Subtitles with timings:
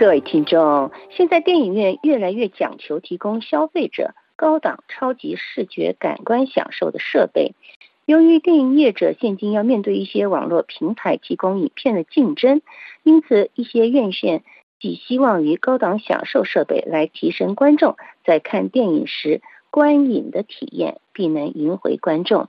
[0.00, 7.52] 各位听众，现在电影院越来越讲求提供消费者高档超级视觉感官享受的设备。
[8.06, 12.62] 由于电影业者现今要面对一些网络平台提供影片的竞争，
[13.02, 14.42] 因此一些院线
[14.80, 22.48] 寄希望于高档享受设备来提升观众在看电影时观影的体验，必能赢回观众。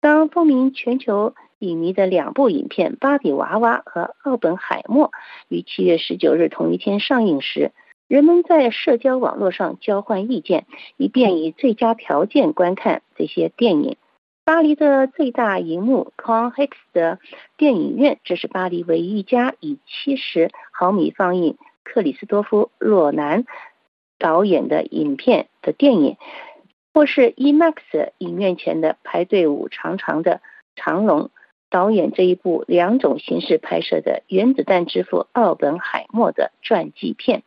[0.00, 1.34] 当风靡全球。
[1.58, 5.08] 影迷的两部影片《芭比娃娃》和《奥本海默》
[5.48, 7.72] 于七月十九日同一天上映时，
[8.08, 10.66] 人们在社交网络上交换意见，
[10.98, 13.96] 以便以最佳条件观看这些电影。
[14.44, 17.18] 巴黎的最大银幕 Conhex 的
[17.56, 23.44] 电影院，这是巴黎唯一一家以七十毫米放映克里斯多夫洛南
[24.18, 26.18] 导演的影片的电影，
[26.92, 30.42] 或是 IMAX 影院前的排队伍长长的
[30.76, 31.30] 长龙。
[31.68, 37.42] 导演这一部两种形式拍摄的原子弹之父奥本海默的传记片，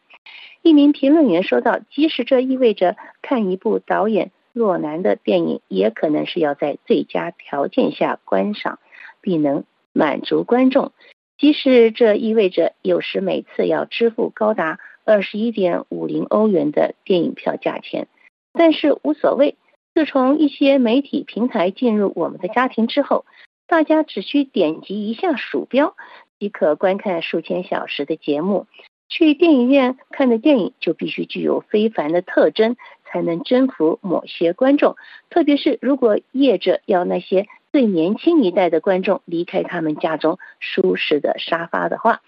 [0.61, 8.79] 一名评论员说道：“即使这意味着看一部导演洛南的电影，也可能是要在最佳条件下观赏，
[9.21, 10.91] 必能满足观众。
[11.37, 18.07] 即使这意味着有时每次要支付高达二十一点五零欧元的电影票价钱，
[18.53, 19.55] 但是无所谓。
[19.95, 23.23] 自从一些媒体平台进入我们的家庭之后。”
[23.69, 25.95] 大家只需点击一下鼠标，
[26.39, 28.65] 即可观看数千小时的节目。
[29.09, 34.95] 去电影院看的电影就必须具有非凡的特征，才能征服某些观众。
[35.29, 42.21] 特别是如果业者要那些最年轻一代的观众离开他们家中舒适的沙发的话，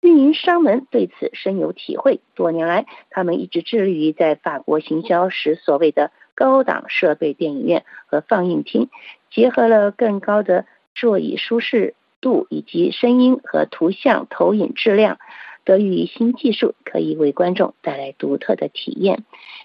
[0.00, 2.20] 运营商们对此深有体会。
[2.34, 6.10] 多年来，他们一直致力于在法国行销时所谓的。
[6.34, 8.88] 高档设备电影院和放映厅
[9.34, 15.18] 结合了更高的座椅舒适度以及声音和图像投影质量，
[15.64, 19.24] 得益于新技术，可以为观众带来独特的体验。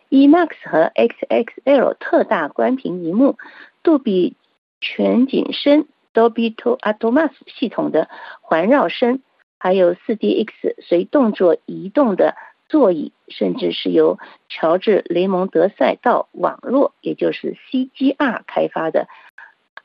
[0.10, 3.38] IMAX 和 XXL 特大关屏荧幕、
[3.84, 4.36] 杜比
[4.80, 8.10] 全景声 Dolby Atmos 系统的
[8.42, 9.22] 环绕声，
[9.60, 10.48] 还有 4DX
[10.82, 12.36] 随动作移动的。
[12.70, 14.20] 座椅，甚至是由
[14.50, 19.08] 乔治雷蒙德赛道网络，也就是 CGR 开发的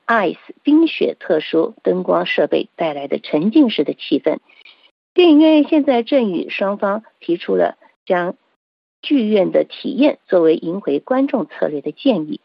[0.07, 4.39] Ice 冰雪特殊灯光设备带来的沉浸式的气氛。
[5.15, 8.37] 电影院现在正与双方提出了将
[9.01, 12.41] 剧院的体验作为赢回观众策略的建议，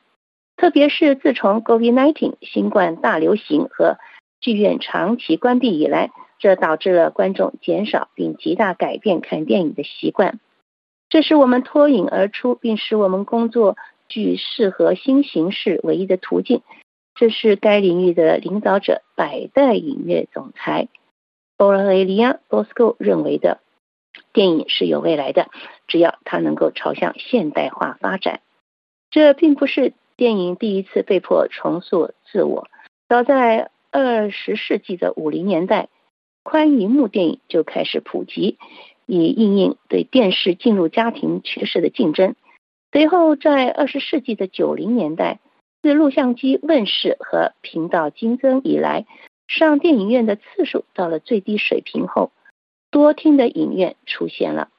[0.56, 3.98] 特别是自从 COVID-19 新冠大流行和
[4.42, 6.12] 剧院长期关闭以来。
[6.40, 10.40] 这导致了观众减少并极大改变看电影的习惯，
[11.10, 13.76] 这使我们脱颖而出，并使我们工作
[14.08, 16.62] 具适合新形式唯一的途径。
[17.18, 20.88] 这是该领域的领导者百代影业总裁
[21.58, 23.60] 欧拉雷利亚·波斯科认为的。
[24.34, 25.50] 电影是有未来的，
[25.88, 28.42] 只要它能够朝向现代化发展。
[29.10, 32.68] 这并不是电影第一次被迫重塑自我，
[33.10, 35.90] 早在二十世纪的五零年代。
[36.44, 38.58] 宽银幕电影就开始普及，
[39.06, 42.36] 以应应对电视进入家庭趋势的竞争。
[42.92, 45.40] 随后，在二十世纪的九零年代，
[45.82, 49.06] 自录像机问世和频道激增以来，
[49.48, 52.32] 上电影院的次数到了最低水平后，
[52.92, 54.70] 多厅的影院出现了。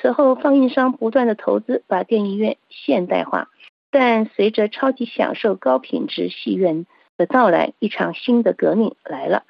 [0.00, 3.48] 此后，放映商不断的投资，把电影院现代化。
[3.90, 9.44] 但随着超级享受高品质戏院的到来，一场新的革命来了。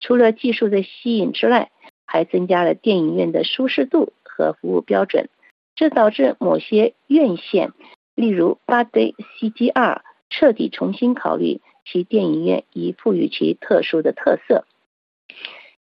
[0.00, 1.70] 除了技术的吸引之外，
[2.06, 5.28] 还增加了电影院的舒适度和服务标准，
[5.74, 7.72] 这导致某些院线，
[8.14, 10.00] 例如八 D CGR，
[10.32, 14.64] 彻底重新考虑其电影院，以赋予其特殊的特色。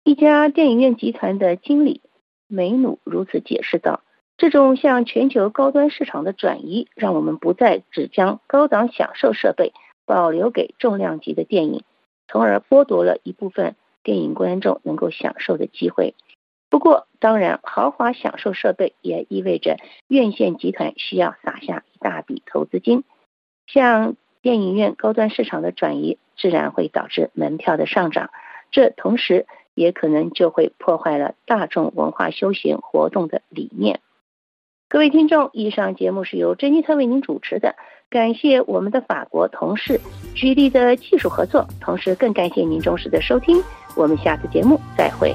[0.03, 2.01] 一家电影院集团的经理
[2.47, 4.01] 梅努如此解释道
[4.37, 9.71] ：“这种向全球高端市场的转移，让我们不再只将高档享受设备
[10.05, 11.83] 保留给重量级的电影，
[12.27, 16.13] 从而剥夺了一部分。”电影观众能够享受的机会。
[16.69, 19.77] 不过，当然，豪华享受设备也意味着
[20.09, 23.05] 院线集团需要撒下一大笔投资金。
[23.65, 28.29] 像电影院高端市场的转移，自然会导致门票的上涨。
[28.71, 34.01] 这同时也可能就会破坏了大众文化休闲活动的理念。
[34.89, 37.75] 各位听众，以上节目是由珍妮特为您主持的。
[38.09, 39.99] 感谢我们的法国同事
[40.35, 43.63] 居力的技术合作，同时更感谢您忠实的收听。
[43.95, 45.33] 我们下次节目再会。